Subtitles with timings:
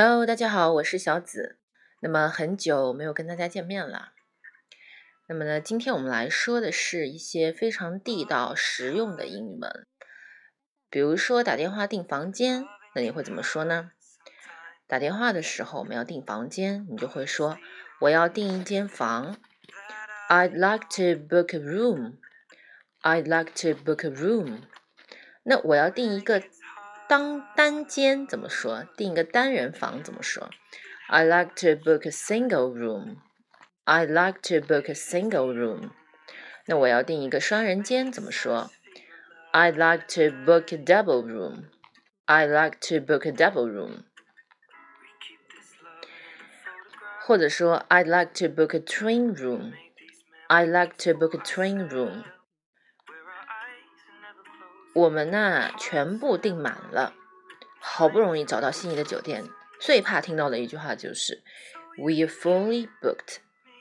[0.00, 1.58] Hello，大家好，我是小紫。
[2.00, 4.12] 那么很久没有跟大家见面了。
[5.26, 9.88] 那么呢，今天我们来说的是一些非常地道、实用的英文。
[10.88, 12.64] 比如说打电话订房间，
[12.94, 13.90] 那你会怎么说呢？
[14.86, 17.58] 打电话的时候我们要订房间，你就会说
[18.02, 19.36] 我要订一间房。
[20.28, 22.18] I'd like to book a room.
[23.02, 24.60] I'd like to book a room.
[25.42, 26.44] 那我要订一个。
[27.07, 28.83] 当单间怎么说？
[28.97, 30.49] 订一个单人房怎么说？
[31.07, 33.17] I like to book a single room.
[33.83, 35.91] I like to book a single room.
[36.65, 38.71] 那我要订一个双人间怎么说？
[39.51, 41.65] I'd like to book a double room.
[42.25, 44.03] I like to book a double room.
[47.25, 49.73] 或者说，I'd like to book a twin room.
[50.47, 52.23] I'd like to book a twin room.
[54.94, 57.14] 我们呢，全部订满了，
[57.80, 59.44] 好不容易找到心仪的酒店，
[59.78, 61.42] 最怕听到的一句话就是
[61.96, 63.38] "We're fully booked,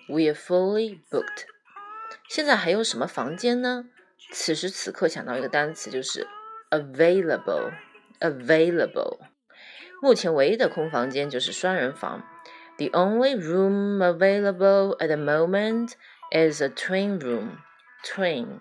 [0.08, 1.45] we're fully booked."
[2.30, 3.86] 现在还有什么房间呢？
[4.31, 6.28] 此时此刻想到一个单词就是
[6.70, 7.72] "available,
[8.20, 9.20] available."
[10.02, 12.23] 目前唯一的空房间就是双人房。
[12.78, 15.94] The only room available at the moment
[16.31, 17.58] is a twin room,
[18.04, 18.59] twin.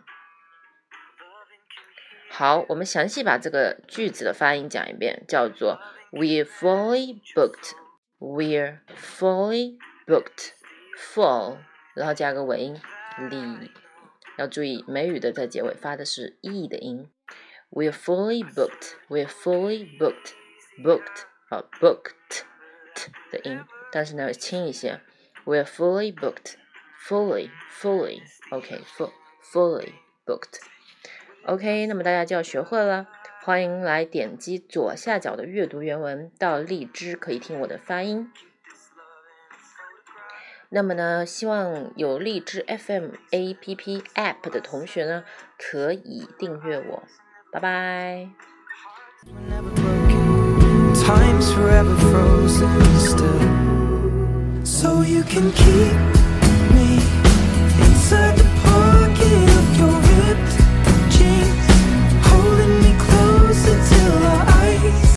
[2.30, 5.80] 好，我们详细把这个句子的发音讲一遍，叫做
[6.12, 7.74] We're fully booked.
[8.20, 10.52] We're fully booked.
[10.98, 11.58] Full，
[11.94, 12.82] 然后加个尾音
[13.18, 13.70] li，
[14.38, 17.10] 要注意美语的在结尾发的是 e 的音。
[17.70, 18.96] We're fully booked.
[19.10, 20.34] We're fully booked.
[20.82, 22.44] Booked 啊，booked
[22.96, 25.02] t 的音，但是呢轻一些。
[25.46, 26.56] We're fully booked.
[27.08, 28.22] Fully, fully.
[28.52, 28.82] OK,
[29.52, 29.94] fully
[30.26, 30.60] booked.
[31.47, 33.07] OK，那么大家就要学会了。
[33.45, 38.33] 欢迎来点击左下角的阅读原文，到荔枝可以听我的发音。
[40.71, 45.23] 那么呢，希望有荔枝 FM APP App 的同学呢，
[45.57, 47.05] 可以订阅我。
[47.53, 48.29] 拜拜。
[50.95, 54.65] Time's forever frozen still.
[54.65, 55.95] So you can keep
[56.75, 57.01] me
[57.79, 58.46] inside